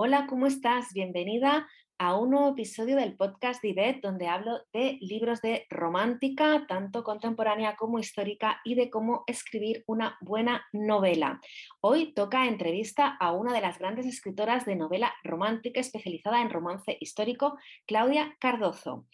[0.00, 0.92] Hola, ¿cómo estás?
[0.92, 1.66] Bienvenida
[1.98, 7.02] a un nuevo episodio del podcast de IDET, donde hablo de libros de romántica, tanto
[7.02, 11.40] contemporánea como histórica, y de cómo escribir una buena novela.
[11.80, 16.96] Hoy toca entrevista a una de las grandes escritoras de novela romántica especializada en romance
[17.00, 19.04] histórico, Claudia Cardozo.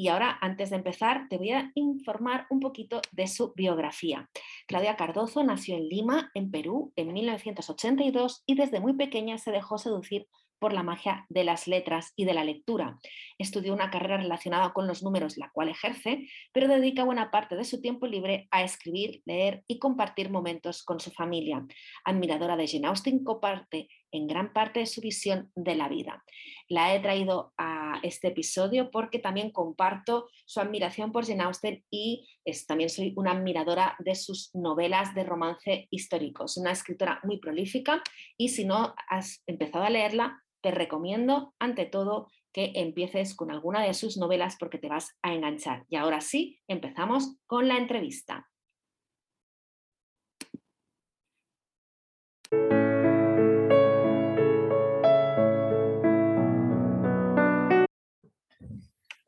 [0.00, 4.30] Y ahora, antes de empezar, te voy a informar un poquito de su biografía.
[4.66, 9.76] Claudia Cardozo nació en Lima, en Perú, en 1982 y desde muy pequeña se dejó
[9.76, 10.26] seducir
[10.58, 12.98] por la magia de las letras y de la lectura.
[13.38, 17.64] Estudió una carrera relacionada con los números, la cual ejerce, pero dedica buena parte de
[17.64, 21.66] su tiempo libre a escribir, leer y compartir momentos con su familia.
[22.06, 26.24] Admiradora de Jane Austen, comparte en gran parte de su visión de la vida.
[26.68, 32.28] La he traído a este episodio porque también comparto su admiración por Jane Austen y
[32.66, 36.44] también soy una admiradora de sus novelas de romance histórico.
[36.44, 38.02] Es una escritora muy prolífica
[38.36, 43.82] y si no has empezado a leerla, te recomiendo ante todo que empieces con alguna
[43.82, 45.84] de sus novelas porque te vas a enganchar.
[45.88, 48.49] Y ahora sí, empezamos con la entrevista.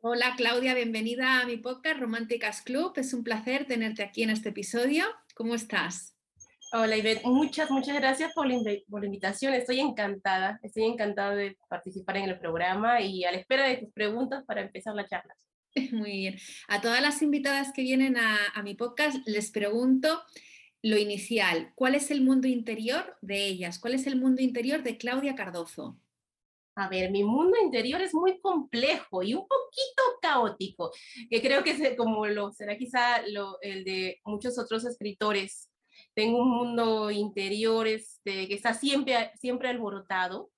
[0.05, 2.93] Hola Claudia, bienvenida a mi podcast Románticas Club.
[2.97, 5.05] Es un placer tenerte aquí en este episodio.
[5.37, 6.17] ¿Cómo estás?
[6.73, 8.57] Hola Ivette, muchas, muchas gracias por la,
[9.05, 9.55] invitación.
[9.55, 13.93] Estoy encantada, estoy encantada de participar en el programa y a la espera de tus
[13.93, 15.37] preguntas para empezar la charla.
[15.93, 16.37] Muy bien.
[16.67, 20.21] A todas las invitadas que vienen a, a mi podcast les pregunto
[20.83, 23.79] lo inicial, ¿cuál es el mundo interior de ellas?
[23.79, 25.97] ¿Cuál es el mundo interior de Claudia Cardozo?
[26.75, 30.91] A ver, mi mundo interior es muy complejo y un poquito caótico,
[31.29, 35.71] que creo que es como lo será quizá lo, el de muchos otros escritores.
[36.15, 40.51] Tengo un mundo interior este, que está siempre, siempre alborotado,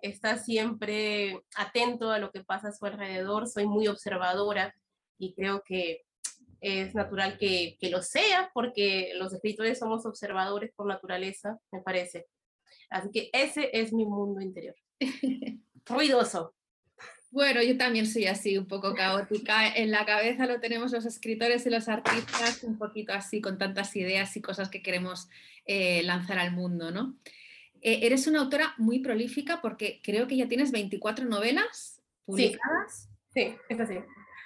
[0.00, 4.74] está siempre atento a lo que pasa a su alrededor, soy muy observadora
[5.18, 6.04] y creo que
[6.60, 12.28] es natural que, que lo sea porque los escritores somos observadores por naturaleza, me parece.
[12.88, 14.76] Así que ese es mi mundo interior.
[15.86, 16.54] Ruidoso.
[17.30, 19.68] Bueno, yo también soy así, un poco caótica.
[19.68, 23.94] En la cabeza lo tenemos los escritores y los artistas, un poquito así, con tantas
[23.94, 25.28] ideas y cosas que queremos
[25.66, 27.18] eh, lanzar al mundo, ¿no?
[27.82, 33.10] Eh, eres una autora muy prolífica porque creo que ya tienes 24 novelas publicadas.
[33.34, 33.96] Sí, es así.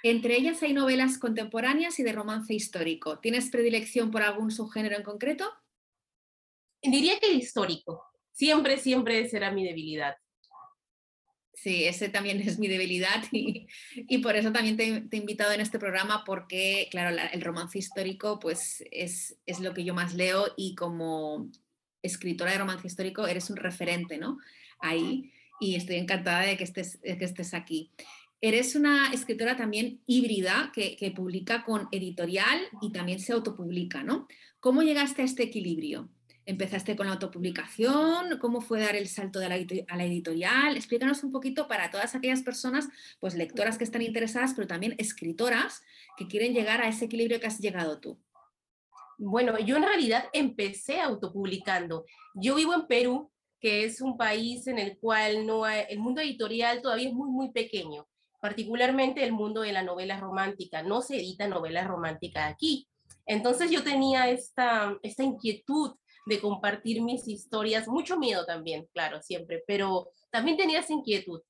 [0.03, 3.19] Entre ellas hay novelas contemporáneas y de romance histórico.
[3.19, 5.49] ¿Tienes predilección por algún subgénero en concreto?
[6.81, 8.03] Diría que el histórico.
[8.31, 10.17] Siempre, siempre será mi debilidad.
[11.61, 15.77] Sí, ese también es mi debilidad y, por eso también te, he invitado en este
[15.77, 21.51] programa porque, claro, el romance histórico pues es, lo que yo más leo y como
[22.01, 24.39] escritora de romance histórico eres un referente, ¿no?
[24.79, 27.91] Ahí y estoy encantada de que estés, que estés aquí.
[28.41, 34.27] Eres una escritora también híbrida que, que publica con editorial y también se autopublica, ¿no?
[34.59, 36.09] ¿Cómo llegaste a este equilibrio?
[36.45, 38.39] ¿Empezaste con la autopublicación?
[38.39, 39.55] ¿Cómo fue dar el salto de la,
[39.87, 40.75] a la editorial?
[40.75, 45.83] Explícanos un poquito para todas aquellas personas, pues lectoras que están interesadas, pero también escritoras
[46.17, 48.19] que quieren llegar a ese equilibrio que has llegado tú.
[49.19, 52.05] Bueno, yo en realidad empecé autopublicando.
[52.33, 56.81] Yo vivo en Perú, que es un país en el cual no el mundo editorial
[56.81, 58.07] todavía es muy, muy pequeño,
[58.41, 60.81] particularmente el mundo de la novela romántica.
[60.81, 62.87] No se edita novela romántica aquí.
[63.27, 65.93] Entonces yo tenía esta, esta inquietud
[66.25, 71.41] de compartir mis historias, mucho miedo también, claro, siempre, pero también tenía esa inquietud.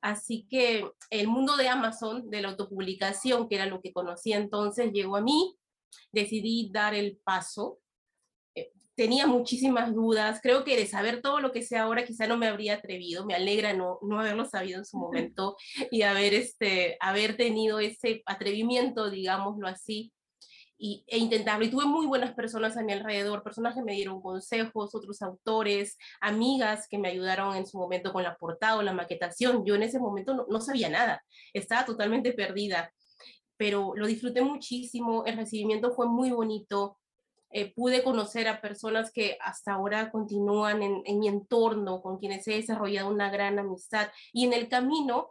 [0.00, 4.92] Así que el mundo de Amazon, de la autopublicación, que era lo que conocía entonces,
[4.92, 5.56] llegó a mí,
[6.10, 7.78] decidí dar el paso.
[8.56, 12.36] Eh, tenía muchísimas dudas, creo que de saber todo lo que sé ahora quizá no
[12.36, 15.56] me habría atrevido, me alegra no, no haberlo sabido en su momento
[15.90, 20.12] y haber, este, haber tenido ese atrevimiento, digámoslo así,
[20.82, 21.64] y, e intentarlo.
[21.64, 25.96] Y tuve muy buenas personas a mi alrededor, personas que me dieron consejos, otros autores,
[26.20, 29.64] amigas que me ayudaron en su momento con la portada o la maquetación.
[29.64, 31.22] Yo en ese momento no, no sabía nada,
[31.52, 32.92] estaba totalmente perdida,
[33.56, 36.98] pero lo disfruté muchísimo, el recibimiento fue muy bonito.
[37.50, 42.48] Eh, pude conocer a personas que hasta ahora continúan en, en mi entorno, con quienes
[42.48, 44.08] he desarrollado una gran amistad.
[44.32, 45.30] Y en el camino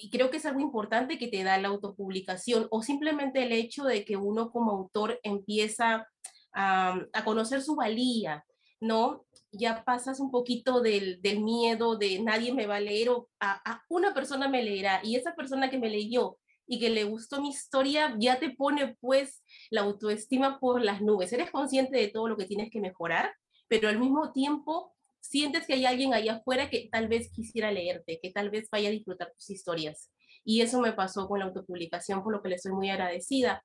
[0.00, 3.84] y creo que es algo importante que te da la autopublicación o simplemente el hecho
[3.84, 6.08] de que uno como autor empieza
[6.52, 8.44] a, a conocer su valía,
[8.80, 9.26] ¿no?
[9.50, 13.60] Ya pasas un poquito del, del, miedo de nadie me va a leer o a,
[13.70, 17.40] a, una persona me leerá y esa persona que me leyó y que le gustó
[17.40, 21.32] mi historia ya te pone pues la autoestima por las nubes.
[21.32, 23.34] Eres consciente de todo lo que tienes que mejorar,
[23.68, 24.94] pero al mismo tiempo
[25.28, 28.88] sientes que hay alguien allá afuera que tal vez quisiera leerte, que tal vez vaya
[28.88, 30.10] a disfrutar tus historias.
[30.42, 33.64] Y eso me pasó con la autopublicación, por lo que le estoy muy agradecida.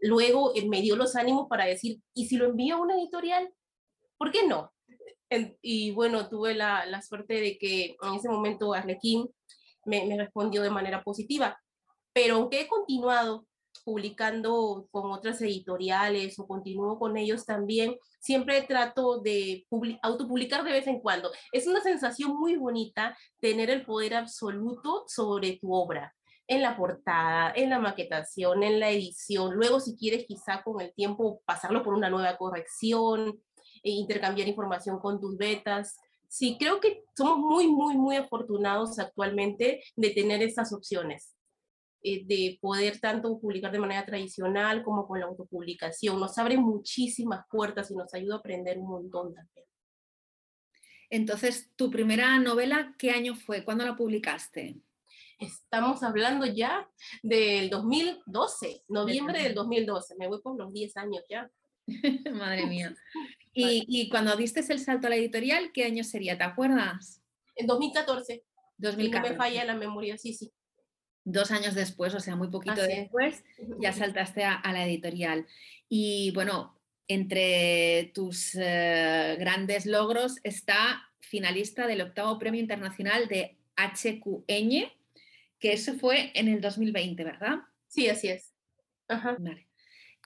[0.00, 3.52] Luego eh, me dio los ánimos para decir, ¿y si lo envío a una editorial?
[4.16, 4.72] ¿Por qué no?
[5.62, 9.30] y bueno, tuve la, la, suerte de que en ese momento Arlequín
[9.86, 11.58] me, me respondió de manera positiva.
[12.12, 13.46] Pero aunque he continuado
[13.84, 19.66] publicando con otras editoriales o continúo con ellos también, siempre trato de
[20.02, 21.30] autopublicar de vez en cuando.
[21.52, 26.14] Es una sensación muy bonita tener el poder absoluto sobre tu obra
[26.46, 29.54] en la portada, en la maquetación, en la edición.
[29.54, 33.40] Luego, si quieres, quizá con el tiempo pasarlo por una nueva corrección,
[33.82, 35.98] e intercambiar información con tus betas.
[36.28, 41.34] Sí, creo que somos muy, muy, muy afortunados actualmente de tener estas opciones,
[42.04, 46.18] eh, de poder tanto publicar de manera tradicional como con la autopublicación.
[46.18, 49.66] Nos abre muchísimas puertas y nos ayuda a aprender un montón también.
[51.10, 53.64] Entonces, tu primera novela, ¿qué año fue?
[53.64, 54.80] ¿Cuándo la publicaste?
[55.38, 56.88] Estamos hablando ya
[57.22, 60.14] del 2012, noviembre del 2012.
[60.16, 61.50] Me voy por los 10 años ya.
[62.32, 62.94] Madre mía.
[63.54, 66.38] Y, cuando diste el salto a la editorial, ¿qué año sería?
[66.38, 67.22] ¿Te acuerdas?
[67.54, 68.42] En 2014.
[68.78, 69.12] 2014.
[69.12, 70.50] no me falla la memoria, sí, sí.
[71.24, 73.44] Dos años después, o sea, muy poquito después,
[73.80, 75.46] ya saltaste a, la editorial.
[75.88, 76.78] Y bueno,
[77.08, 84.90] entre tus eh, grandes logros está finalista del octavo premio internacional de HQN,
[85.58, 87.60] que eso fue en el 2020, ¿verdad?
[87.88, 88.52] Sí, así es.
[89.08, 89.36] Ajá.
[89.38, 89.68] Vale.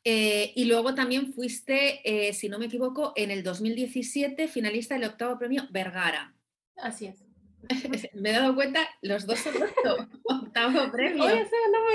[0.08, 5.08] Eh, y luego también fuiste, eh, si no me equivoco, en el 2017 finalista del
[5.08, 6.32] octavo premio Vergara.
[6.76, 7.25] Así es.
[8.14, 9.54] me he dado cuenta, los dos son
[10.24, 11.24] octavo premio.
[11.24, 11.46] Oye,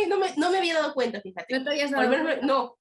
[0.08, 1.58] no, me, no, me, había dado cuenta, fíjate.
[1.58, 2.46] No te habías dado cuenta.
[2.46, 2.78] No,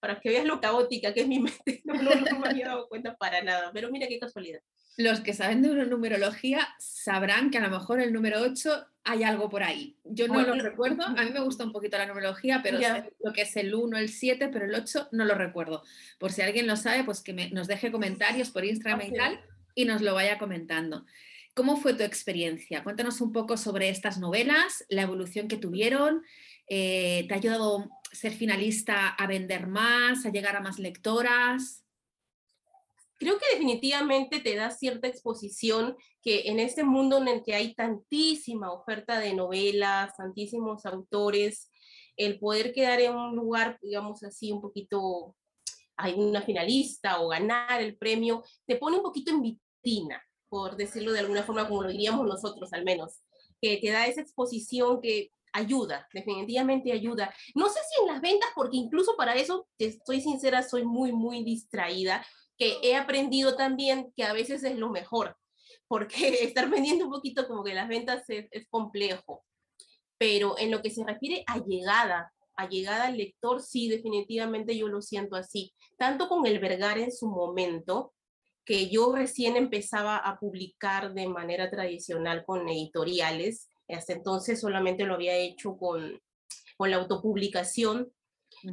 [0.00, 3.16] para que veas lo caótica que es mi mente, no, no, me había dado cuenta
[3.16, 4.60] para nada, pero mira qué casualidad.
[4.96, 9.50] Los que saben de numerología sabrán que a lo mejor el número 8 hay algo
[9.50, 9.98] por ahí.
[10.04, 13.32] Yo no lo recuerdo, a mí me gusta un poquito la numerología, pero sé lo
[13.32, 15.82] que es el 1, el 7, pero el 8 no lo recuerdo.
[16.20, 19.40] Por si alguien lo sabe, pues que nos deje comentarios por Instagram y tal
[19.74, 21.04] y nos lo vaya comentando.
[21.54, 22.82] ¿Cómo fue tu experiencia?
[22.82, 26.22] Cuéntanos un poco sobre estas novelas, la evolución que tuvieron.
[26.68, 31.84] Eh, ¿Te ha ayudado ser finalista a vender más, a llegar a más lectoras?
[33.24, 37.74] creo que definitivamente te da cierta exposición que en este mundo en el que hay
[37.74, 41.70] tantísima oferta de novelas, tantísimos autores,
[42.16, 45.34] el poder quedar en un lugar, digamos así, un poquito,
[45.96, 50.22] hay una finalista o ganar el premio, te pone un poquito en vitrina,
[50.54, 53.24] por decirlo de alguna forma, como lo diríamos nosotros al menos,
[53.60, 57.34] que te da esa exposición que ayuda, definitivamente ayuda.
[57.56, 61.10] No sé si en las ventas, porque incluso para eso, te estoy sincera, soy muy,
[61.10, 62.24] muy distraída
[62.56, 65.36] que he aprendido también que a veces es lo mejor,
[65.88, 66.14] porque
[66.44, 69.44] estar vendiendo un poquito como que las ventas es, complejo.
[70.18, 74.86] Pero en lo que se refiere a llegada, a llegada al lector, sí, definitivamente yo
[74.86, 75.74] lo siento así.
[75.98, 78.13] Tanto con el Vergara en su momento,
[78.64, 85.14] que yo recién empezaba a publicar de manera tradicional con editoriales, hasta entonces solamente lo
[85.14, 86.20] había hecho con,
[86.76, 88.12] con la autopublicación,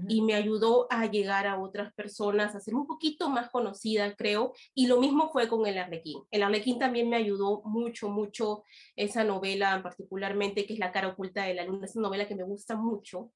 [0.08, 4.54] y me ayudó a llegar a otras personas, a ser un poquito más conocida, creo.
[4.74, 6.22] Y lo mismo fue con El Arlequín.
[6.32, 8.64] El Arlequín también me ayudó mucho, mucho
[8.96, 11.86] esa novela particularmente, que es La cara oculta de la luna.
[11.86, 13.32] Es una novela que me gusta mucho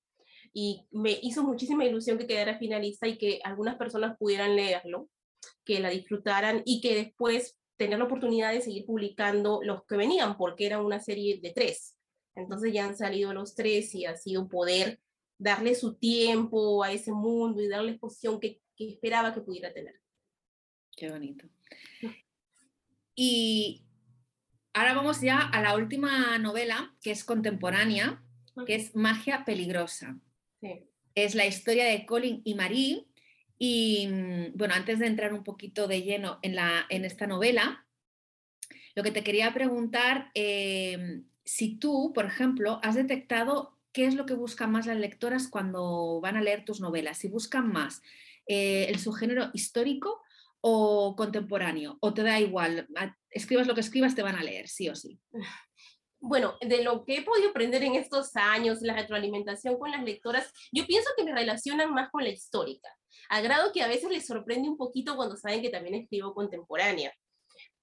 [0.54, 5.10] y me hizo muchísima ilusión que quedara finalista y que algunas personas pudieran leerlo,
[5.64, 10.38] que la disfrutaran y que después tener la oportunidad de seguir publicando los que venían,
[10.38, 11.98] porque era una serie de tres.
[12.36, 15.00] Entonces ya han salido los tres y ha sido poder
[15.38, 20.00] darle su tiempo a ese mundo y darle exposición que, que esperaba que pudiera tener.
[20.96, 21.48] Qué bonito.
[23.16, 23.86] Y
[24.74, 28.24] ahora vamos ya a la última novela, que es contemporánea,
[28.66, 30.20] que es Magia Peligrosa.
[31.14, 33.06] Es la historia de Colin y Marie.
[33.58, 37.86] Y mm, bueno, antes de entrar un poquito de lleno en, la, en esta novela,
[38.96, 44.26] lo que te quería preguntar, eh, si tú, por ejemplo, has detectado qué es lo
[44.26, 48.02] que buscan más las lectoras cuando van a leer tus novelas, si buscan más
[48.48, 50.22] eh, el subgénero histórico
[50.62, 52.88] o contemporáneo, o te da igual,
[53.30, 55.20] escribas lo que escribas, te van a leer, sí o sí.
[56.28, 60.52] Bueno, de lo que he podido aprender en estos años, la retroalimentación con las lectoras,
[60.72, 62.90] yo pienso que me relacionan más con la histórica,
[63.30, 67.14] a grado que a veces les sorprende un poquito cuando saben que también escribo contemporánea.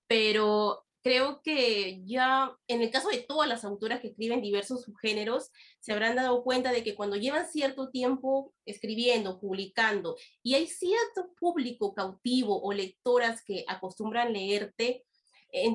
[0.06, 5.50] Pero creo que ya en el caso de todas las autoras que escriben diversos subgéneros,
[5.80, 11.32] se habrán dado cuenta de que cuando llevan cierto tiempo escribiendo, publicando, y hay cierto
[11.40, 15.04] público cautivo o lectoras que acostumbran leerte,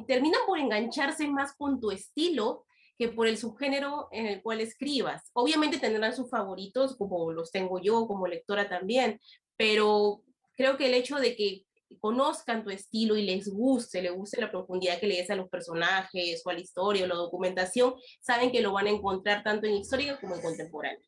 [0.07, 2.65] terminan por engancharse más con tu estilo
[2.97, 5.29] que por el subgénero en el cual escribas.
[5.33, 9.19] Obviamente tendrán sus favoritos, como los tengo yo como lectora también,
[9.57, 10.23] pero
[10.55, 11.63] creo que el hecho de que
[11.99, 15.49] conozcan tu estilo y les guste, les guste la profundidad que le des a los
[15.49, 19.67] personajes o a la historia o la documentación, saben que lo van a encontrar tanto
[19.67, 21.07] en histórica como en contemporánea.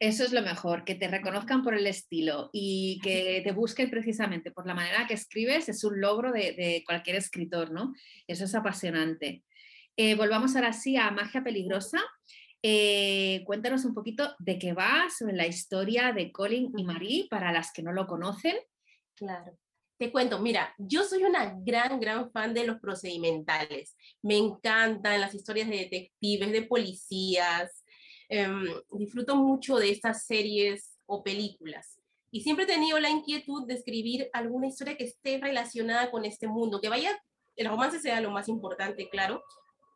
[0.00, 4.50] Eso es lo mejor, que te reconozcan por el estilo y que te busquen precisamente
[4.50, 7.92] por la manera que escribes, es un logro de, cualquier escritor, ¿no?
[8.26, 9.44] Eso es apasionante.
[9.98, 12.00] Eh, volvamos ahora sí a Magia Peligrosa.
[12.62, 17.52] Eh, cuéntanos un poquito de qué va, sobre la historia de Colin y Marie, para
[17.52, 18.56] las que no lo conocen.
[19.14, 19.56] Claro.
[19.98, 23.96] Te cuento, mira, yo soy una gran, gran fan de los procedimentales.
[24.22, 27.84] Me encantan las historias de detectives, de policías.
[28.28, 32.00] Em, disfruto mucho de estas series o películas.
[32.30, 36.46] Y siempre he tenido la inquietud de escribir alguna historia que esté relacionada con este
[36.46, 37.10] mundo, que vaya,
[37.56, 39.42] el romance sea lo más importante, claro,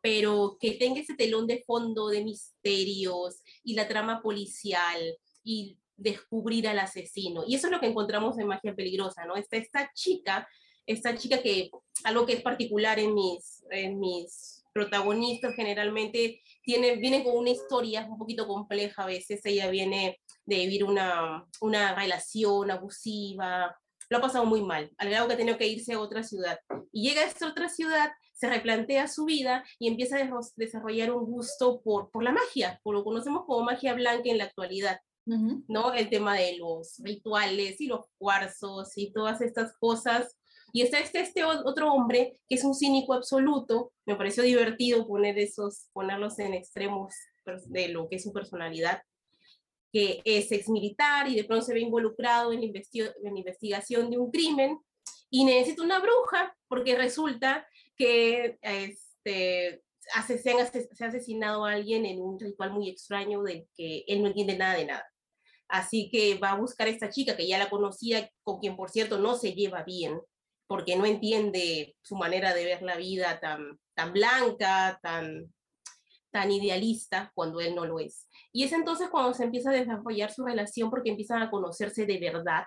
[0.05, 5.01] pero que tenga ese telón de fondo de misterios y la trama policial
[5.43, 7.43] y descubrir al asesino.
[7.47, 9.35] Y eso es lo que encontramos en Magia Peligrosa, ¿no?
[9.35, 10.47] Está esta chica,
[10.85, 11.71] esta chica que,
[12.03, 18.05] algo que es particular en mis, en mis protagonistas generalmente, tiene, viene con una historia
[18.07, 23.75] un poquito compleja a veces, ella viene de vivir una, una relación abusiva,
[24.09, 26.59] lo ha pasado muy mal, al grado que ha tenido que irse a otra ciudad.
[26.91, 31.25] Y llega a esta otra ciudad, se replantea su vida y empieza a desarrollar un
[31.25, 34.99] gusto por, por la magia, por lo que conocemos como magia blanca en la actualidad.
[35.25, 35.91] ¿no?
[35.93, 40.37] El tema de los rituales y los cuarzos y todas estas cosas.
[40.71, 43.91] Y está este, este otro hombre que es un cínico absoluto.
[44.05, 47.13] Me pareció divertido poner esos, ponerlos en extremos
[47.67, 49.01] de lo que es su personalidad,
[49.91, 54.31] que es ex militar y de pronto se ve involucrado en la, investigación de un
[54.31, 54.79] crimen
[55.29, 59.83] y necesita una bruja porque resulta que este,
[60.27, 64.57] se, ha asesinado a alguien en un ritual muy extraño del que él no entiende
[64.57, 65.05] nada de nada.
[65.67, 68.89] Así que va a buscar a esta chica que ya la conocía, con quien por
[68.89, 70.19] cierto no se lleva bien,
[70.67, 75.53] porque no entiende su manera de ver la vida tan, tan blanca, tan,
[76.31, 78.27] tan idealista, cuando él no lo es.
[78.51, 82.19] Y es entonces cuando se empieza a desarrollar su relación porque empiezan a conocerse de
[82.19, 82.65] verdad,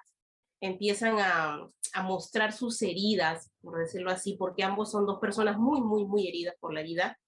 [0.61, 5.81] empiezan a, a mostrar sus heridas, por decirlo así, porque ambos son dos personas muy,
[5.81, 7.19] muy, muy heridas por la vida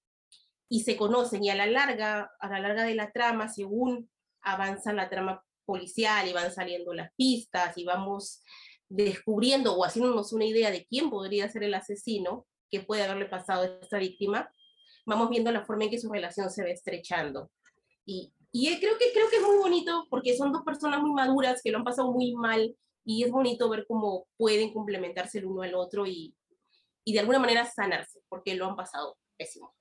[0.68, 4.08] y se conocen y a la larga, a la larga de la trama, según
[4.40, 8.42] avanza la trama policial y van saliendo las pistas y vamos
[8.88, 13.62] descubriendo o haciéndonos una idea de quién podría ser el asesino que puede haberle pasado
[13.62, 14.50] a esta víctima,
[15.06, 17.50] vamos viendo la forma en que su relación se va estrechando.
[18.06, 21.60] Y, y creo, que, creo que es muy bonito porque son dos personas muy maduras
[21.62, 25.62] que lo han pasado muy mal y es bonito ver cómo pueden complementarse el uno
[25.62, 26.34] al otro y,
[27.04, 29.74] y de alguna manera sanarse porque lo han pasado pésimo.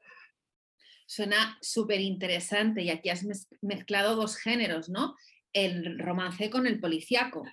[1.05, 3.25] Suena súper interesante y aquí has
[3.61, 5.15] mezclado dos géneros, ¿no?
[5.53, 7.43] el romance con el policíaco.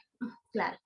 [0.52, 0.78] Claro.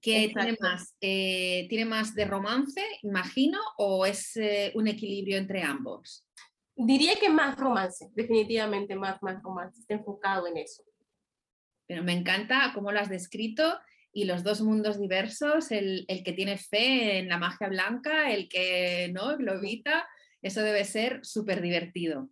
[0.00, 0.96] ¿Qué tiene más?
[1.00, 6.26] Eh, ¿Tiene más de romance, imagino, o es eh, un equilibrio entre ambos?
[6.74, 10.82] Diría que más romance, definitivamente más, más romance, está enfocado en eso.
[11.92, 13.78] Pero me encanta cómo lo has descrito
[14.14, 18.48] y los dos mundos diversos, el, el que tiene fe en la magia blanca, el
[18.48, 20.08] que no, lo evita,
[20.40, 22.30] eso debe ser súper divertido.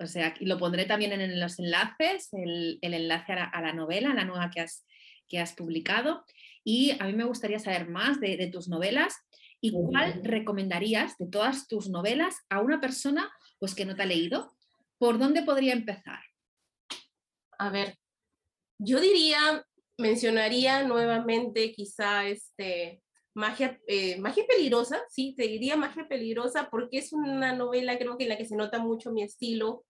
[0.00, 4.24] O sea, y lo pondré también en los enlaces, el, enlace a la, novela, la
[4.24, 4.86] nueva que has,
[5.28, 6.24] que has publicado.
[6.64, 9.14] Y a mí me gustaría saber más de, tus novelas
[9.60, 14.06] y cuál recomendarías de todas tus novelas a una persona pues, que no te ha
[14.06, 14.54] leído.
[14.96, 16.20] ¿Por dónde podría empezar?
[17.58, 17.98] A ver,
[18.84, 19.64] yo diría,
[19.96, 23.02] mencionaría nuevamente quizá este,
[23.34, 28.24] Magia, eh, Magia Peligrosa, sí, te diría Magia Peligrosa porque es una novela creo que
[28.24, 29.84] en la que se nota mucho mi estilo,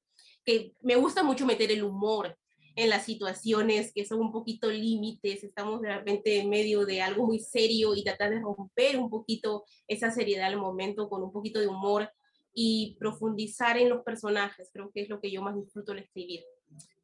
[0.44, 2.36] que me gusta mucho meter el humor
[2.76, 7.26] en las situaciones que son un poquito límites, estamos de repente en medio de algo
[7.26, 11.60] muy serio y tratar de romper un poquito esa seriedad al momento con un poquito
[11.60, 12.10] de humor
[12.54, 16.42] y profundizar en los personajes, creo que es lo que yo más disfruto al escribir,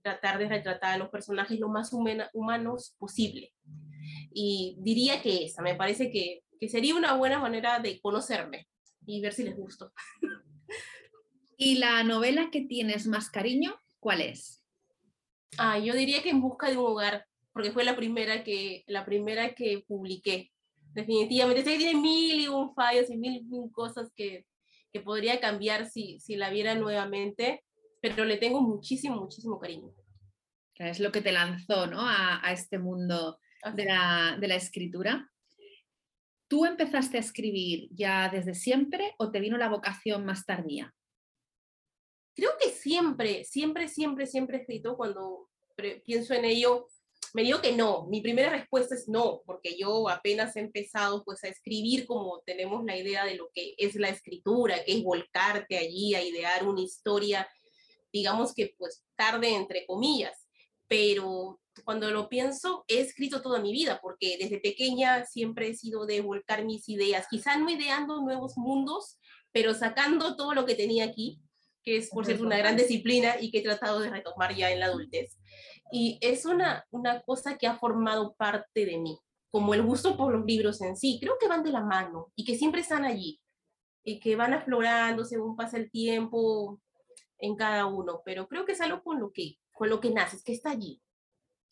[0.08, 3.52] tratar de retratar a los personajes lo más humanos posible.
[4.32, 8.68] Y diría que esa, me parece que, que sería una buena manera de conocerme
[9.06, 9.92] y ver si les gusto.
[11.56, 14.64] ¿Y la novela que tienes más cariño, cuál es?
[15.58, 19.04] Ah, yo diría que En busca de un hogar, porque fue la primera que, la
[19.04, 20.52] primera que publiqué.
[20.94, 21.64] definitivamente.
[21.64, 24.46] Sé que tiene mil y un fallos y mil y un cosas que,
[24.92, 27.64] que podría cambiar si, si la viera nuevamente,
[28.00, 29.92] pero le tengo muchísimo, muchísimo cariño.
[30.78, 32.00] Es lo que te lanzó ¿no?
[32.00, 33.38] a, a este mundo
[33.74, 35.30] de la, de la escritura.
[36.48, 40.94] ¿Tú empezaste a escribir ya desde siempre o te vino la vocación más tardía?
[42.34, 45.50] Creo que siempre, siempre, siempre, siempre he escrito cuando
[46.04, 46.86] pienso en ello.
[47.34, 51.44] Me digo que no, mi primera respuesta es no, porque yo apenas he empezado pues
[51.44, 55.76] a escribir como tenemos la idea de lo que es la escritura, que es volcarte
[55.76, 57.46] allí a idear una historia,
[58.10, 60.47] digamos que pues tarde entre comillas,
[60.88, 66.06] pero cuando lo pienso, he escrito toda mi vida, porque desde pequeña siempre he sido
[66.06, 69.18] de volcar mis ideas, quizá no ideando nuevos mundos,
[69.52, 71.40] pero sacando todo lo que tenía aquí,
[71.82, 74.80] que es por cierto una gran disciplina y que he tratado de retomar ya en
[74.80, 75.38] la adultez.
[75.90, 79.18] Y es una, una cosa que ha formado parte de mí,
[79.50, 82.44] como el gusto por los libros en sí, creo que van de la mano y
[82.44, 83.40] que siempre están allí
[84.04, 86.80] y que van aflorando según pasa el tiempo
[87.38, 90.42] en cada uno, pero creo que es algo con lo que, con lo que naces,
[90.42, 91.00] que está allí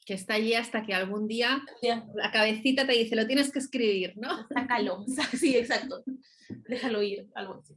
[0.06, 1.62] que está allí hasta que algún día
[2.14, 4.46] la cabecita te dice, lo tienes que escribir, ¿no?
[4.54, 5.04] Sácalo,
[5.36, 6.04] sí, exacto.
[6.68, 7.74] Déjalo ir, algo así.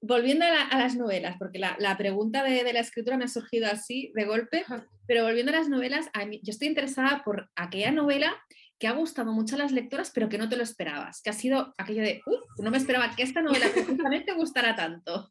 [0.00, 4.24] Volviendo a, las novelas, porque la, pregunta de, la escritura me ha surgido así, de
[4.24, 4.64] golpe,
[5.08, 8.32] pero volviendo a las novelas, yo estoy interesada por aquella novela
[8.78, 11.32] que ha gustado mucho a las lectoras, pero que no te lo esperabas, que ha
[11.32, 12.20] sido aquello de,
[12.58, 15.28] no me esperaba que esta novela precisamente gustara tanto.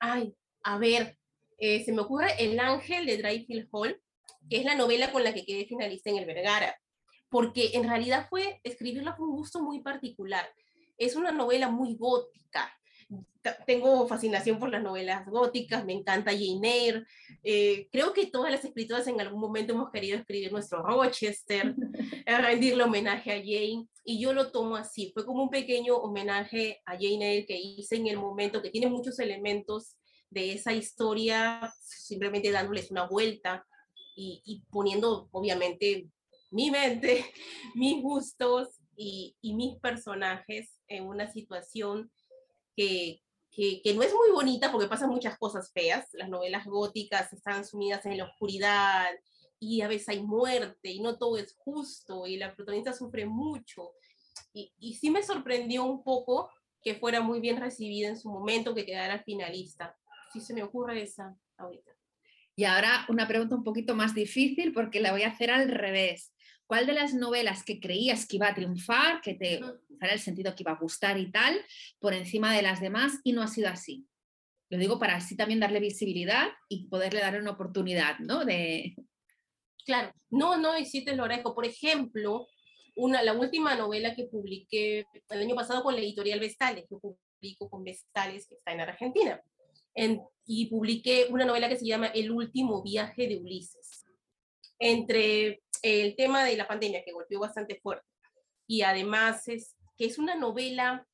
[0.00, 1.17] Ay, a ver,
[1.58, 4.00] eh, se me ocurre El Ángel de Dryfield Hall,
[4.48, 6.80] que es la novela con la que quedé finalista en el Vergara,
[7.28, 10.48] porque en realidad fue, escribirla fue un gusto muy particular.
[10.96, 12.72] Es una novela muy gótica.
[13.66, 17.06] Tengo fascinación por las novelas góticas, me encanta Jane Eyre.
[17.42, 21.74] Eh, creo que todas las escritoras en algún momento hemos querido escribir nuestro Rochester,
[22.26, 25.10] rendirle homenaje a Jane, y yo lo tomo así.
[25.14, 28.88] Fue como un pequeño homenaje a Jane Eyre que hice en el momento, que tiene
[28.88, 29.96] muchos elementos
[30.30, 33.66] de esa historia, simplemente dándoles una vuelta
[34.16, 36.08] y, poniendo obviamente
[36.50, 37.24] mi mente,
[37.74, 42.10] mis gustos y, mis personajes en una situación
[42.76, 43.22] que,
[43.52, 46.08] que, no es muy bonita porque pasan muchas cosas feas.
[46.12, 49.08] Las novelas góticas están sumidas en la oscuridad
[49.60, 53.92] y a veces hay muerte y no todo es justo y la protagonista sufre mucho.
[54.52, 56.50] Y, y sí me sorprendió un poco
[56.82, 59.96] que fuera muy bien recibida en su momento, que quedara finalista.
[60.32, 61.92] Sí se me ocurre esa ahorita.
[62.58, 66.34] Y ahora una pregunta un poquito más difícil porque la voy a hacer al revés.
[66.66, 69.60] ¿Cuál de las novelas que creías que iba a triunfar, que te
[70.00, 71.56] era el sentido que iba a gustar y tal,
[72.00, 74.06] por encima de las demás y no ha sido así?
[74.70, 78.44] Lo digo para así también darle visibilidad y poderle dar una oportunidad, ¿no?
[78.44, 78.96] De...
[79.86, 81.54] Claro, no, no, y sí te lo agradezco.
[81.54, 82.48] Por ejemplo,
[82.96, 87.70] una, la última novela que publiqué el año pasado con la editorial Vestales, que publico
[87.70, 89.40] con Vestales, que está en Argentina
[90.46, 94.06] y publiqué una novela que se llama El último viaje de Ulises.
[94.78, 98.06] Entre el tema de la pandemia, que golpeó bastante fuerte,
[98.66, 101.06] y además es que es una novela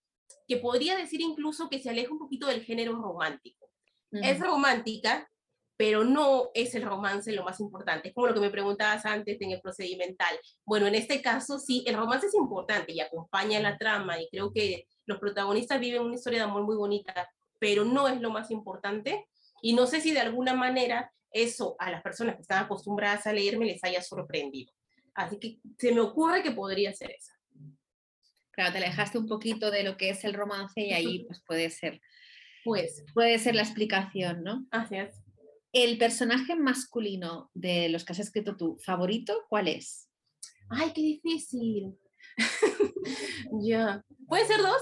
[0.46, 3.70] que podría decir incluso que se aleja un poquito del género romántico.
[4.12, 5.28] Es romántica,
[5.76, 8.08] pero no es el romance lo más importante.
[8.08, 10.38] Es como lo que me preguntabas antes en el procedimental.
[10.64, 14.52] Bueno, en este caso sí, el romance es importante y acompaña la trama y creo
[14.52, 18.50] que los protagonistas viven una historia de amor muy bonita, pero no es lo más
[18.50, 19.26] importante.
[19.62, 23.32] Y no sé si de alguna manera eso a las personas que están acostumbradas a
[23.32, 24.72] leerme les haya sorprendido.
[25.14, 27.32] Así que se me ocurre que podría ser esa.
[28.52, 31.70] Claro, te alejaste un poquito de lo que es el romance y ahí pues puede
[31.70, 32.00] ser.
[32.64, 33.04] Pues.
[33.12, 34.66] Puede ser la explicación, ¿no?
[34.70, 35.14] Así es.
[35.72, 40.08] ¿El personaje masculino de los que has escrito tú, favorito, cuál es?
[40.70, 41.98] Ay, qué difícil.
[43.60, 44.04] ya.
[44.28, 44.80] ¿Puede ser dos?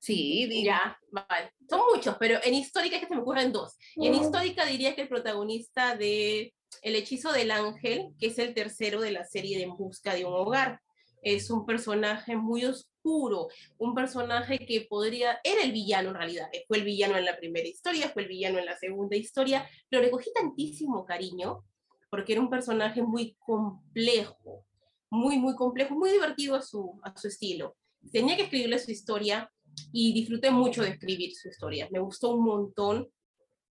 [0.00, 1.52] Sí, ya, vale.
[1.68, 3.76] Son muchos, pero en histórica es que se me ocurren dos.
[3.96, 8.54] Y en histórica diría que el protagonista de El hechizo del ángel, que es el
[8.54, 10.80] tercero de la serie de En busca de un hogar.
[11.22, 16.78] Es un personaje muy oscuro, un personaje que podría, era el villano en realidad, fue
[16.78, 20.10] el villano en la primera historia, fue el villano en la segunda historia, pero le
[20.10, 21.62] cogí tantísimo cariño
[22.10, 24.64] porque era un personaje muy complejo,
[25.10, 27.76] muy, muy complejo, muy divertido a su, a su estilo.
[28.10, 29.50] Tenía que escribirle su historia,
[29.92, 31.88] y disfruté mucho de escribir su historia.
[31.90, 33.08] Me gustó un montón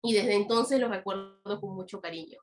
[0.03, 2.39] y desde entonces lo recuerdo con mucho cariño.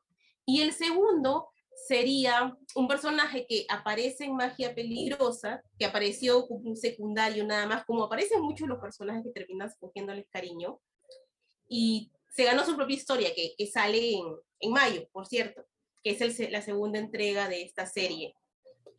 [0.46, 1.50] Y el segundo
[1.88, 7.86] sería un personaje que aparece en Magia Peligrosa, que apareció como un secundario nada más,
[7.86, 10.80] como aparecen muchos los personajes que terminan cogiéndoles cariño,
[11.68, 14.26] y se ganó su propia historia, que, que sale en,
[14.60, 15.66] en, mayo, por cierto,
[16.04, 18.36] que es la segunda entrega de esta serie.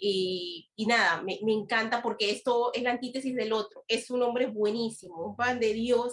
[0.07, 3.85] Y, nada, me, me, encanta porque esto es la antítesis del otro.
[3.89, 6.13] Es un hombre buenísimo, un pan de Dios,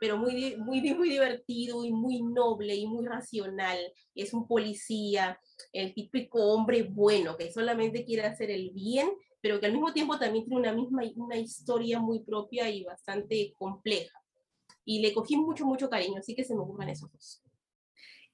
[0.00, 3.78] pero muy, muy, muy divertido y muy noble y muy racional.
[4.12, 5.40] Es un policía,
[5.72, 9.08] el típico hombre bueno que solamente quiere hacer el bien,
[9.40, 13.54] pero que al mismo tiempo también tiene una misma una historia muy propia y bastante
[13.56, 14.20] compleja.
[14.84, 17.42] Y le cogí mucho, mucho cariño, así que se me ocurren esos dos.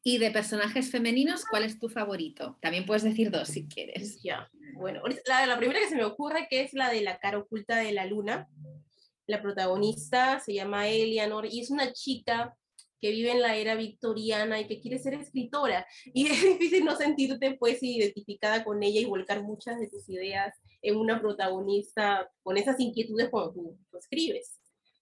[0.07, 2.59] Y de personajes femeninos, ¿cuál es tu favorito?
[2.61, 4.23] También puedes decir dos si quieres.
[4.23, 7.77] Ya, bueno, la, primera que se me ocurre que es la de la cara oculta
[7.77, 8.47] de la luna.
[9.27, 12.55] La protagonista se llama Eleanor y es una chica
[13.01, 15.87] que vive en la era victoriana y que quiere ser escritora.
[16.13, 20.55] Y es difícil no sentirte pues identificada con ella y volcar muchas de tus ideas
[20.83, 24.61] en una protagonista con esas inquietudes cuando tú, tú escribes.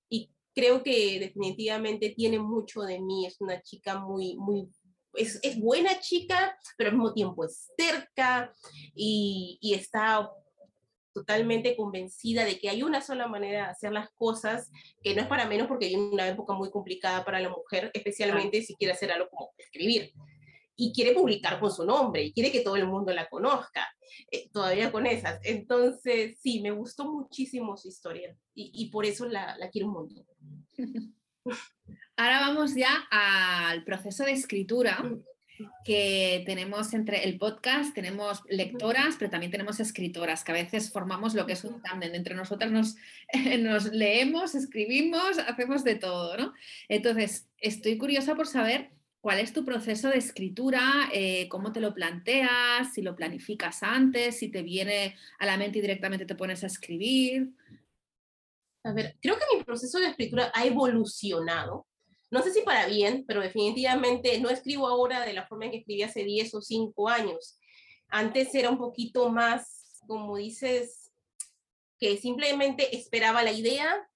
[0.08, 4.68] Y creo que definitivamente tiene mucho de mí, es una chica muy, muy
[5.14, 8.52] es, es, buena chica, pero al mismo tiempo es cerca
[8.94, 10.30] y, y, está
[11.12, 14.70] totalmente convencida de que hay una sola manera de hacer las cosas,
[15.02, 18.62] que no es para menos porque hay una época muy complicada para la mujer, especialmente
[18.62, 20.12] si quiere hacer algo como escribir.
[20.74, 23.94] Y quiere publicar con su nombre y quiere que todo el mundo la conozca,
[24.30, 25.38] eh, todavía con esas.
[25.44, 29.92] Entonces, sí, me gustó muchísimo su historia y, y por eso la, la quiero un
[29.92, 30.26] montón.
[32.16, 35.02] Ahora vamos ya al proceso de escritura
[35.84, 41.34] que tenemos entre el podcast, tenemos lectoras, pero también tenemos escritoras, que a veces formamos
[41.34, 42.14] lo que es un tándem.
[42.14, 42.96] Entre nosotras nos,
[43.60, 46.52] nos leemos, escribimos, hacemos de todo, ¿no?
[46.88, 51.94] Entonces, estoy curiosa por saber cuál es tu proceso de escritura, eh, cómo te lo
[51.94, 56.64] planteas, si lo planificas antes, si te viene a la mente y directamente te pones
[56.64, 57.50] a escribir.
[58.84, 61.86] A ver, creo que mi proceso de escritura ha evolucionado
[62.32, 65.76] no sé si para bien, pero definitivamente no escribo ahora de la forma en que
[65.76, 67.58] escribí hace 10 o 5 años.
[68.08, 71.12] Antes era un poquito más, como dices,
[71.98, 74.08] que simplemente esperaba la idea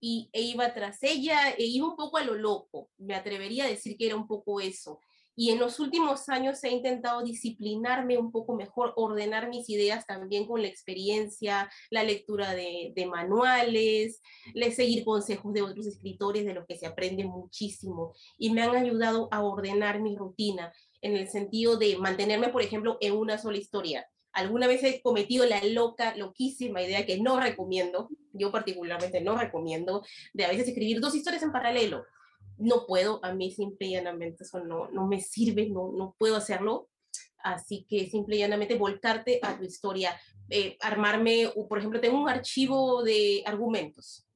[0.00, 2.90] y, e iba tras ella, e iba un poco a lo loco.
[2.98, 4.98] Me atrevería a decir que era un poco eso
[5.36, 10.46] y en los últimos años he intentado disciplinarme un poco mejor, ordenar mis ideas también
[10.46, 14.20] con la experiencia, la lectura de, de manuales,
[14.54, 18.76] le seguir consejos de otros escritores de los que se aprende muchísimo y me han
[18.76, 23.58] ayudado a ordenar mi rutina en el sentido de mantenerme, por ejemplo, en una sola
[23.58, 24.06] historia.
[24.32, 30.04] Alguna vez he cometido la loca, loquísima idea que no recomiendo, yo particularmente no recomiendo,
[30.32, 32.04] de a veces escribir dos historias en paralelo
[32.58, 36.36] no puedo, a mí simple y llanamente eso no, no me sirve, no, no puedo
[36.36, 36.88] hacerlo.
[37.38, 42.28] Así que simple y llanamente volcarte a tu historia, eh, armarme, por ejemplo, tengo un
[42.28, 44.26] archivo de argumentos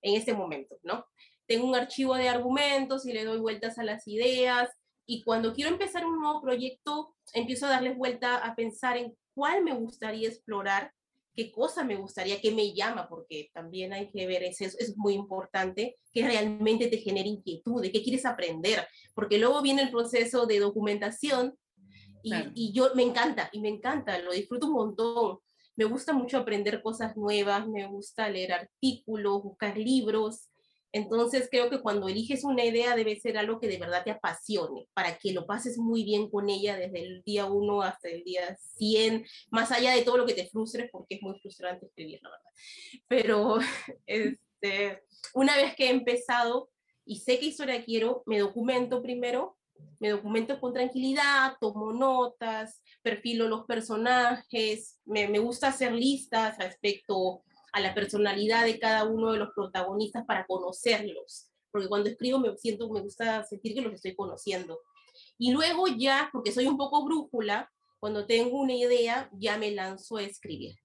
[0.00, 1.06] en este momento, ¿no?
[1.46, 4.70] Tengo un archivo de argumentos y le doy vueltas a las ideas
[5.06, 9.64] y cuando quiero empezar un nuevo proyecto, empiezo a darles vuelta a pensar en cuál
[9.64, 10.92] me gustaría explorar
[11.34, 15.14] qué cosa me gustaría, qué me llama, porque también hay que ver, eso es muy
[15.14, 20.46] importante, que realmente te genere inquietud, de qué quieres aprender, porque luego viene el proceso
[20.46, 21.54] de documentación
[22.22, 25.38] y, y, yo me encanta, y me encanta, lo disfruto un montón.
[25.74, 30.51] Me gusta mucho aprender cosas nuevas, me gusta leer artículos, buscar libros,
[30.92, 34.88] entonces creo que cuando eliges una idea debe ser algo que de verdad te apasione,
[34.92, 38.56] para que lo pases muy bien con ella desde el día 1 hasta el día
[38.76, 42.30] 100, más allá de todo lo que te frustre, porque es muy frustrante escribir, la
[42.30, 42.50] verdad.
[43.08, 43.58] Pero
[44.06, 45.02] este,
[45.32, 46.70] una vez que he empezado
[47.06, 49.56] y sé qué historia quiero, me documento primero,
[49.98, 57.42] me documento con tranquilidad, tomo notas, perfilo los personajes, me, me gusta hacer listas respecto
[57.72, 62.56] a la personalidad de cada uno de los protagonistas para conocerlos, porque cuando escribo me
[62.56, 64.80] siento, me gusta sentir que los estoy conociendo.
[65.38, 70.16] Y luego ya, porque soy un poco brújula, cuando tengo una idea, ya me lanzo
[70.16, 70.76] a escribir.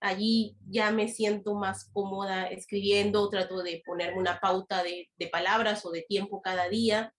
[0.00, 5.90] Allí ya me siento más cómoda escribiendo, trato de ponerme una pauta de, palabras o
[5.90, 7.14] de tiempo cada día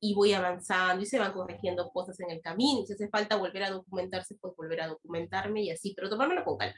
[0.00, 2.84] y voy avanzando y se van corrigiendo cosas en el camino.
[2.86, 6.56] Si hace falta volver a documentarse, pues volver a documentarme y así, pero tomármelo con
[6.56, 6.74] calma.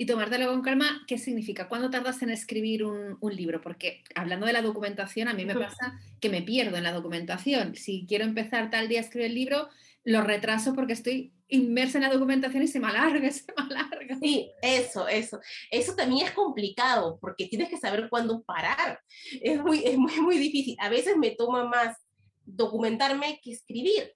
[0.00, 1.68] Y tomártelo con calma, ¿qué significa?
[1.68, 3.60] ¿Cuándo tardas en escribir un, libro?
[3.60, 7.74] Porque hablando de la documentación, a mí me pasa que me pierdo en la documentación.
[7.76, 9.68] Si quiero empezar tal día a escribir el libro,
[10.04, 14.18] lo retraso porque estoy inmersa en la documentación y se me alarga, se me alarga.
[14.22, 15.38] Sí, eso, eso.
[15.70, 19.00] Eso también es complicado porque tienes que saber cuándo parar.
[19.42, 20.76] Es muy, es muy, muy difícil.
[20.80, 21.98] A veces me toma más
[22.46, 24.14] documentarme que escribir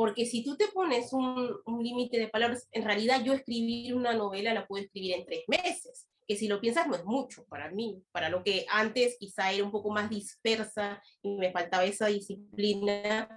[0.00, 4.14] porque si tú te pones un, un límite de palabras, en realidad yo escribir una
[4.14, 7.70] novela la puedo escribir en tres meses, que si lo piensas no es mucho para
[7.70, 12.06] mí, para lo que antes quizá era un poco más dispersa y me faltaba esa
[12.06, 13.28] disciplina,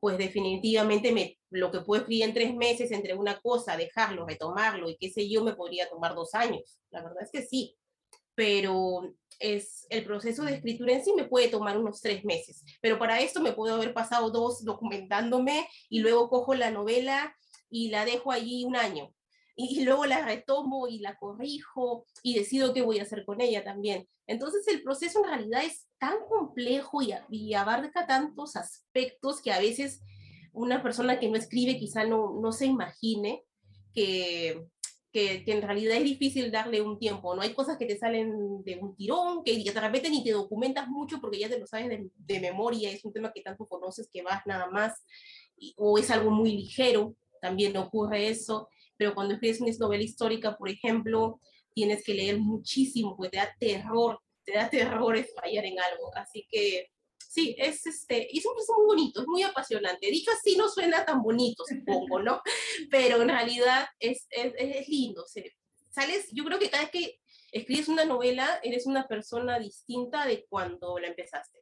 [0.00, 4.90] pues definitivamente me, lo que puedo escribir en tres meses entre una cosa, dejarlo, retomarlo
[4.90, 6.80] y qué sé yo, me podría tomar dos años.
[6.90, 7.76] La verdad es que sí,
[8.36, 12.98] pero es el proceso de escritura en sí me puede tomar unos tres meses, pero
[12.98, 17.34] para esto me puedo haber pasado dos documentándome y luego cojo la novela
[17.68, 19.12] y la dejo allí un año
[19.56, 23.64] y, luego la retomo y la corrijo y decido qué voy a hacer con ella
[23.64, 24.06] también.
[24.26, 29.58] Entonces el proceso en realidad es tan complejo y, y abarca tantos aspectos que a
[29.58, 30.02] veces
[30.52, 33.44] una persona que no escribe quizá no, no se imagine
[33.94, 34.66] que,
[35.16, 37.42] que, en realidad es difícil darle un tiempo, ¿no?
[37.42, 41.20] Hay cosas que te salen de un tirón, que de repente ni te documentas mucho
[41.20, 44.22] porque ya te lo sabes de, de memoria, es un tema que tanto conoces que
[44.22, 45.04] vas nada más,
[45.76, 50.68] o es algo muy ligero, también ocurre eso pero cuando escribes una novela histórica, por
[50.68, 51.40] ejemplo,
[51.74, 56.10] tienes que leer muchísimo, porque te da terror, te da terror fallar en algo.
[56.14, 56.90] Así que
[57.28, 60.10] sí, es, este, es un proceso muy bonito, es muy apasionante.
[60.10, 62.40] Dicho así no suena tan bonito, supongo, ¿no?
[62.90, 65.24] Pero en realidad es, es, es lindo.
[65.90, 67.20] sales, yo creo que cada vez que
[67.52, 71.60] escribes una novela, eres una persona distinta de cuando la empezaste.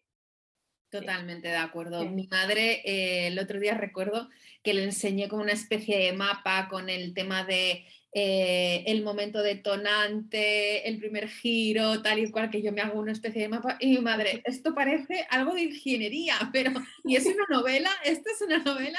[0.91, 2.05] Totalmente de acuerdo.
[2.05, 4.29] Mi madre, eh, el otro día recuerdo
[4.63, 7.85] que le enseñé como una especie de mapa con el tema de
[8.17, 13.11] eh, el momento detonante, el primer giro, tal y cual, que yo me hago una
[13.11, 13.77] especie de mapa.
[13.81, 16.71] Y mi madre, esto parece algo de ingeniería, pero
[17.03, 17.91] ¿y es una novela?
[18.05, 18.99] ¿Esto es una novela?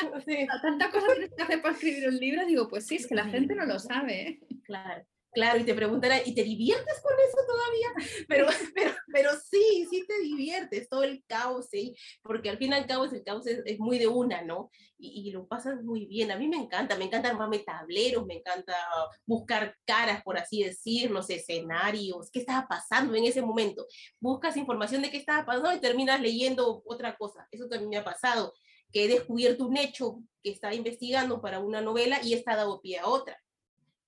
[0.62, 2.46] Tanta cosa tienes que hacer para escribir un libro.
[2.46, 4.22] Digo, pues sí, es que la gente no lo sabe.
[4.22, 4.40] ¿eh?
[4.64, 5.06] Claro.
[5.36, 7.90] Claro, y te preguntarán, ¿y te diviertes con eso todavía?
[8.30, 11.94] Pero, pero, pero sí, sí te diviertes, todo el caos, ¿sí?
[12.22, 14.70] Porque al fin y al cabo el caos es, muy de una, ¿no?
[14.98, 16.32] Y, lo pasas muy bien.
[16.32, 18.74] A mí me encanta, me encanta armarme tableros, me encanta
[19.26, 23.86] buscar caras, por así decirlo, escenarios, qué estaba pasando en ese momento.
[24.22, 27.46] Buscas información de qué estaba pasando y terminas leyendo otra cosa.
[27.52, 28.54] Eso también me ha pasado,
[28.92, 33.00] que he descubierto un hecho que estaba investigando para una novela y he dado pie
[33.00, 33.38] a otra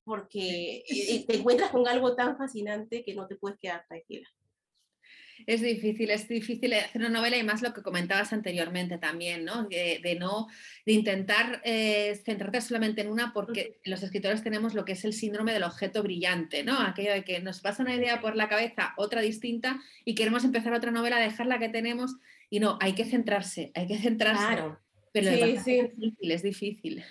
[0.07, 0.83] porque
[1.27, 4.27] te encuentras con algo tan fascinante que no te puedes quedar tranquila.
[5.45, 9.67] Es difícil, es difícil hacer una novela y más lo que comentabas anteriormente también, ¿no?
[9.67, 10.47] De, no,
[10.85, 15.13] de intentar eh, centrarte solamente en una porque los escritores tenemos lo que es el
[15.13, 16.79] síndrome del objeto brillante, ¿no?
[16.79, 20.73] Aquello de que nos pasa una idea por la cabeza, otra distinta y queremos empezar
[20.73, 22.15] otra novela, dejar la que tenemos
[22.49, 24.43] y no, hay que centrarse, hay que centrarse.
[24.43, 24.79] Claro.
[25.11, 27.03] Pero es difícil, es difícil.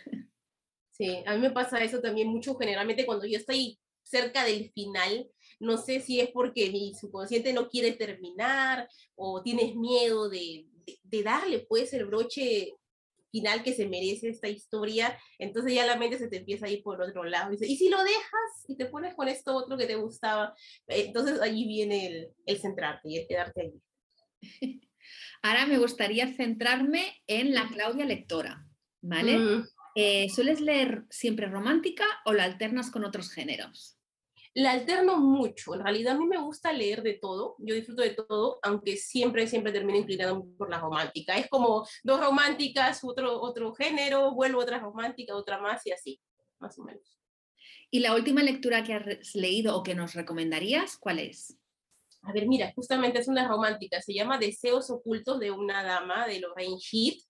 [0.97, 5.29] Sí, a mí me pasa eso también mucho generalmente cuando yo estoy cerca del final.
[5.61, 10.67] No sé si es porque mi subconsciente no quiere terminar o tienes miedo de,
[11.03, 12.73] de, darle pues el broche
[13.31, 16.83] final que se merece esta historia, entonces ya la mente se te empieza a ir
[16.83, 17.51] por otro lado.
[17.51, 20.55] Y, dice, ¿y si lo dejas y te pones con esto otro que te gustaba?
[20.87, 23.83] Entonces allí viene el, el centrarte y el quedarte allí.
[25.43, 28.67] Ahora me gustaría centrarme en la Claudia lectora,
[29.03, 29.37] ¿vale?
[29.37, 29.67] Mm.
[29.99, 33.99] Eh, ¿Sueles leer siempre romántica o la alternas con otros géneros?
[34.53, 35.75] La alterno mucho.
[35.75, 37.57] En realidad a mí me gusta leer de todo.
[37.59, 41.39] Yo disfruto de todo, aunque siempre, siempre termino inclinando por la romántica.
[41.39, 46.21] Es como dos románticas, otro, otro género, vuelvo otra romántica, otra más y así,
[46.59, 47.19] más o menos.
[47.91, 51.57] ¿Y la última lectura que has leído o que nos recomendarías, cuál es?
[52.21, 54.03] A ver, mira, justamente es una romántica.
[54.03, 57.23] Se llama Deseos ocultos de una dama de Lorraine Heath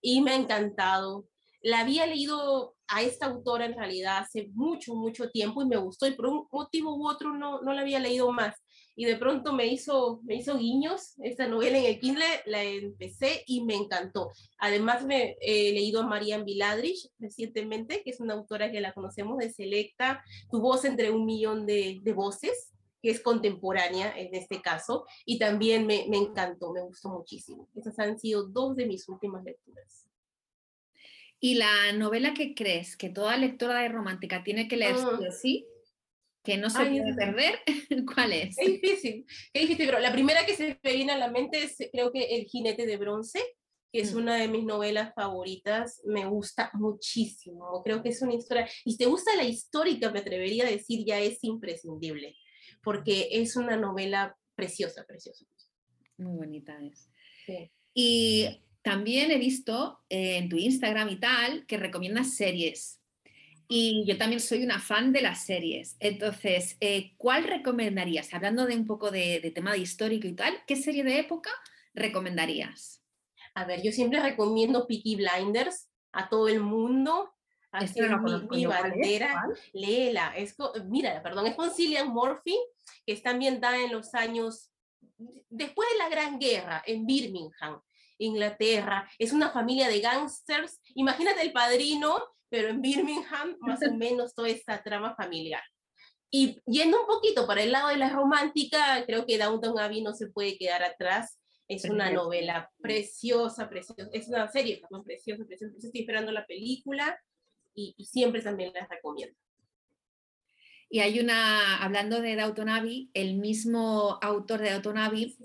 [0.00, 1.28] y me ha encantado
[1.62, 6.06] la había leído a esta autora en realidad hace mucho, mucho tiempo y me gustó
[6.06, 8.56] y por un motivo u otro no, no la había leído más.
[8.96, 13.44] Y de pronto me hizo, me hizo guiños esta novela en el Kindle, la empecé
[13.46, 14.30] y me encantó.
[14.58, 19.38] Además me he leído a Marian Viladrich recientemente, que es una autora que la conocemos
[19.38, 24.60] de Selecta, Tu voz entre un millón de, de voces, que es contemporánea en este
[24.60, 27.68] caso, y también me, me encantó, me gustó muchísimo.
[27.76, 30.08] Esas han sido dos de mis últimas lecturas.
[31.40, 34.96] ¿Y la novela que crees que toda lectora de romántica tiene que leer
[35.32, 35.74] sí ah.
[36.44, 37.58] Que no se puede perder,
[38.14, 38.56] ¿cuál es?
[38.56, 41.76] Es difícil, es difícil, pero la primera que se me viene a la mente es
[41.92, 43.40] creo que El jinete de bronce,
[43.92, 44.16] que es mm.
[44.16, 48.98] una de mis novelas favoritas, me gusta muchísimo, creo que es una historia, y si
[48.98, 52.34] te gusta la histórica, me atrevería a decir, ya es imprescindible,
[52.82, 55.44] porque es una novela preciosa, preciosa.
[56.16, 57.10] Muy bonita es.
[57.44, 57.70] Sí.
[57.92, 63.00] Y también he visto eh, en tu Instagram y tal que recomiendas series.
[63.68, 65.96] Y yo también soy una fan de las series.
[66.00, 68.32] Entonces, eh, ¿cuál recomendarías?
[68.32, 71.50] Hablando de un poco de, tema de histórico y tal, ¿qué serie de época
[71.92, 73.02] recomendarías?
[73.54, 77.34] A ver, yo siempre recomiendo Peaky Blinders a todo el mundo.
[77.70, 78.10] Así es
[78.50, 79.44] mi, bandera.
[79.74, 80.34] Léela.
[80.34, 82.56] Es mira, perdón, es con Cillian Murphy,
[83.04, 84.70] que está ambientada en los años
[85.50, 87.82] después de la Gran Guerra en Birmingham
[88.18, 90.80] Inglaterra, es una familia de gángsters.
[90.94, 95.62] Imagínate el padrino, pero en Birmingham, más o menos toda esta trama familiar.
[96.30, 100.12] Y yendo un poquito para el lado de la romántica, creo que Downton Abbey no
[100.12, 101.38] se puede quedar atrás.
[101.66, 104.08] Es una novela preciosa, preciosa.
[104.12, 105.74] Es una serie preciosa, preciosa.
[105.76, 107.18] Estoy esperando la película
[107.74, 109.36] y, siempre también la recomiendo.
[110.90, 115.36] Y hay una, hablando de Downton Abbey, el mismo autor de Downton Abbey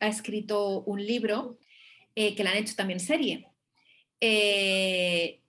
[0.00, 1.58] ha escrito un libro
[2.20, 3.48] eh, que le han hecho también serie.
[4.20, 5.40] Eh,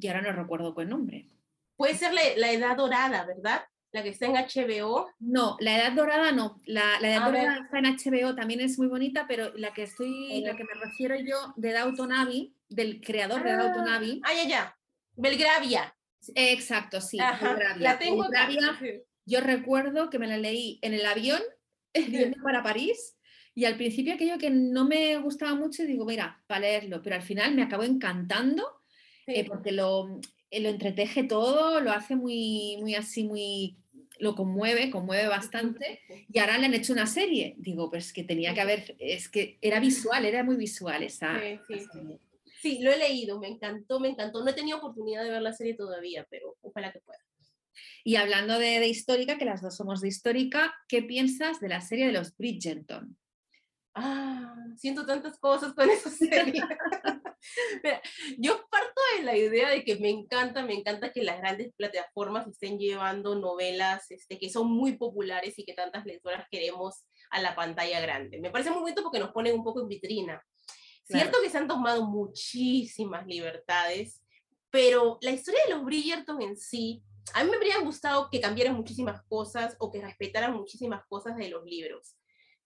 [0.00, 1.28] y ahora no recuerdo cuál nombre.
[1.76, 3.66] Puede ser la, Edad Dorada, ¿verdad?
[3.92, 5.10] La que está en HBO.
[5.18, 6.62] No, la Edad Dorada no.
[6.64, 10.56] La, Edad Dorada está en HBO, también es muy bonita, pero la que estoy, la
[10.56, 14.22] que me refiero yo de Downton Abbey, del creador de Downton ah, Abbey.
[14.24, 14.78] Ah, ya, ya.
[15.16, 15.94] Belgravia.
[16.34, 17.18] Exacto, sí.
[17.18, 18.22] La tengo.
[18.22, 18.80] Belgravia,
[19.26, 21.42] yo recuerdo que me la leí en el avión
[22.08, 23.15] viendo para París
[23.56, 27.22] y al principio aquello que no me gustaba mucho, digo, mira, para leerlo, pero al
[27.22, 28.82] final me acabó encantando
[29.26, 33.78] eh, porque lo, eh, lo entreteje todo, lo hace muy, muy así, muy
[34.18, 37.54] lo conmueve, conmueve bastante, y ahora le han hecho una serie.
[37.56, 41.40] Digo, pues que tenía que haber, es que era visual, era muy visual esa.
[41.66, 41.86] Sí, sí,
[42.60, 42.78] sí.
[42.82, 44.44] lo he leído, me encantó, me encantó.
[44.44, 47.20] No he tenido oportunidad de ver la serie todavía, pero ojalá que pueda.
[48.04, 51.80] Y hablando de, de histórica, que las dos somos de histórica, ¿qué piensas de la
[51.80, 53.16] serie de los Bridgerton?
[53.98, 56.62] Ah, siento tantas cosas con esa serie.
[58.36, 62.46] yo parto de la idea de que me encanta, me encanta que las grandes plataformas
[62.46, 67.56] estén llevando novelas este, que son muy populares y que tantas lectoras queremos a la
[67.56, 68.38] pantalla grande.
[68.38, 70.44] Me parece muy bonito porque nos ponen un poco en vitrina.
[71.04, 74.22] Cierto que se han tomado muchísimas libertades,
[74.68, 78.74] pero la historia de los Bridgerton en sí, a mí me habría gustado que cambiaran
[78.74, 82.15] muchísimas cosas o que respetaran muchísimas cosas de los libros.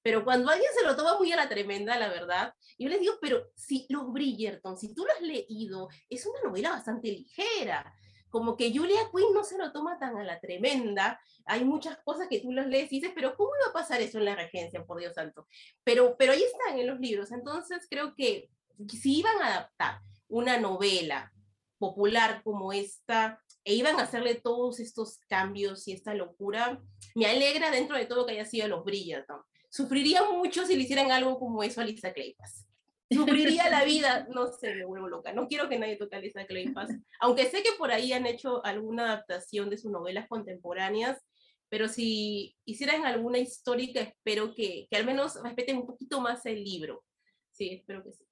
[0.02, 3.14] Pero cuando alguien se lo toma muy a la tremenda, la verdad, yo les digo,
[3.20, 7.94] pero si los Bridgerton, si tú lo has leído, es una novela bastante ligera.
[8.30, 11.20] Como que Julia Quinn no se lo toma tan a la tremenda.
[11.44, 14.18] Hay muchas cosas que tú las lees y dices, pero ¿cómo iba a pasar eso
[14.18, 15.46] en la regencia, por Dios santo?
[15.84, 17.32] Pero, pero ahí están en los libros.
[17.32, 18.48] Entonces creo que
[18.88, 21.32] si iban a adaptar una novela
[21.78, 26.80] popular como esta e iban a hacerle todos estos cambios y esta locura,
[27.14, 31.12] me alegra dentro de todo que haya sido los Bridgerton Sufriría mucho si le hicieran
[31.12, 32.66] algo como eso a Lisa Kleypas.
[33.10, 35.32] Sufriría la vida, no sé, me vuelvo loca.
[35.32, 38.64] No quiero que nadie toque a Lisa Kleypas, aunque sé que por ahí han hecho
[38.64, 41.24] alguna adaptación de sus novelas contemporáneas,
[41.68, 46.64] pero si hicieran alguna histórica, espero que, que al menos respeten un poquito más el
[46.64, 47.04] libro.
[47.52, 48.24] Sí, espero que sí.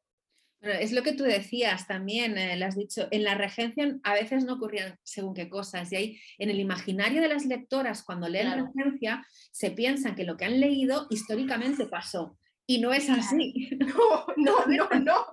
[0.60, 4.44] Es lo que tú decías también, eh, lo has dicho, en la regencia a veces
[4.44, 8.50] no ocurrían según qué cosas y ahí en el imaginario de las lectoras cuando leen
[8.50, 13.70] la regencia se piensan que lo que han leído históricamente pasó y no es así.
[14.36, 15.26] No, no, no, no.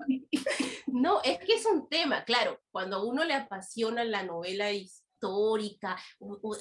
[0.87, 5.97] No, es que es un tema, claro, cuando a uno le apasiona la novela histórica
[6.19, 6.55] o,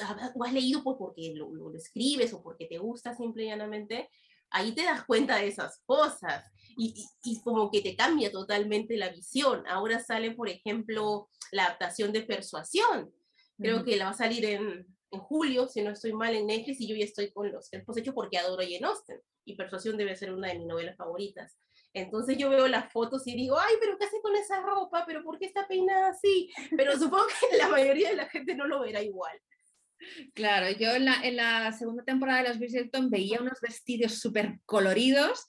[0.44, 4.10] has leído pues porque lo, lo, escribes o porque te gusta simple y llanamente,
[4.54, 9.10] ahí te das cuenta de esas cosas y, y, como que te cambia totalmente la
[9.10, 9.64] visión.
[9.66, 13.12] Ahora sale, por ejemplo, la adaptación de Persuasión.
[13.58, 16.80] Creo que la va a salir en, en, julio, si no estoy mal, en Netflix,
[16.80, 20.16] y yo ya estoy con los tiempos hechos porque adoro Jane Austen, y Persuasión debe
[20.16, 21.56] ser una de mis novelas favoritas.
[21.92, 25.04] Entonces yo veo las fotos y digo, ay, pero ¿qué hace con esa ropa?
[25.06, 26.50] ¿Pero por qué está peinada así?
[26.76, 29.40] Pero supongo que la mayoría de la gente no lo verá igual.
[30.34, 34.58] Claro, yo en la, en la segunda temporada de Los Bridgerton veía unos vestidos súper
[34.64, 35.46] coloridos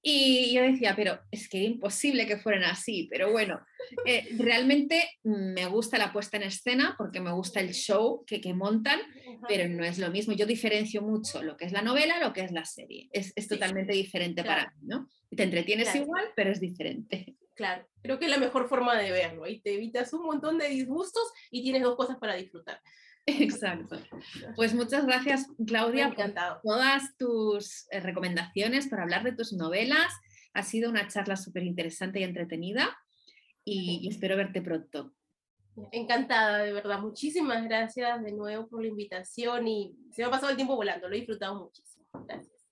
[0.00, 3.60] y yo decía, pero es que imposible que fueran así, pero bueno,
[4.06, 8.54] eh, realmente me gusta la puesta en escena porque me gusta el show que, que
[8.54, 9.00] montan,
[9.48, 10.34] pero no es lo mismo.
[10.34, 13.08] Yo diferencio mucho lo que es la novela, lo que es la serie.
[13.12, 15.08] Es, es totalmente diferente para mí, ¿no?
[15.34, 17.36] Te entretienes igual, pero es diferente.
[17.54, 19.42] Claro, creo que es la mejor forma de verlo.
[19.42, 22.80] Ahí te evitas un montón de disgustos y tienes dos cosas para disfrutar.
[23.28, 23.98] Exacto.
[24.56, 30.14] Pues muchas gracias, Claudia, por todas tus eh, recomendaciones para hablar de tus novelas.
[30.54, 32.96] Ha sido una charla súper interesante y entretenida
[33.64, 35.12] y, espero verte pronto.
[35.92, 37.00] Encantada, de verdad.
[37.00, 41.06] Muchísimas gracias de nuevo por la invitación y se me ha pasado el tiempo volando,
[41.06, 42.06] lo he disfrutado muchísimo.
[42.26, 42.66] Gracias.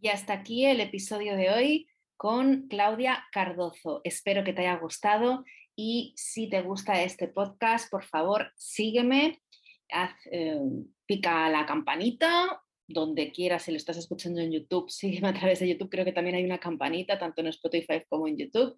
[0.00, 4.00] Y hasta aquí el episodio de hoy con Claudia Cardozo.
[4.04, 5.44] Espero que te haya gustado
[5.74, 9.42] y si te gusta este podcast, por favor, sígueme,
[9.90, 10.58] haz, eh,
[11.06, 15.68] pica la campanita donde quieras, si lo estás escuchando en YouTube, sígueme a través de
[15.68, 18.76] YouTube, creo que también hay una campanita, tanto en Spotify como en YouTube.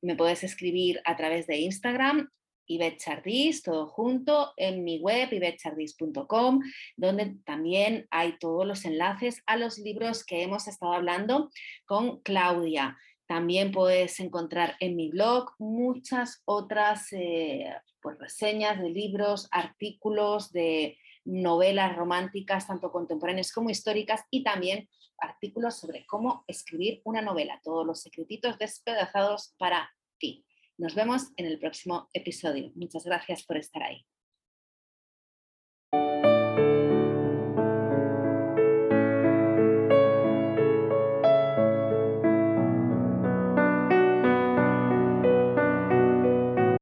[0.00, 2.30] me puedes escribir a través de Instagram
[2.96, 6.60] Chardis, todo junto, en mi web ibetchardis.com,
[6.96, 11.50] donde también hay todos los enlaces a los libros que hemos estado hablando
[11.84, 12.96] con Claudia.
[13.26, 20.98] También puedes encontrar en mi blog muchas otras eh, pues, reseñas de libros, artículos de
[21.24, 27.86] novelas románticas, tanto contemporáneas como históricas, y también artículos sobre cómo escribir una novela, todos
[27.86, 30.44] los secretitos despedazados para ti.
[30.82, 32.72] Nos vemos en el próximo episodio.
[32.74, 34.04] Muchas gracias por estar ahí.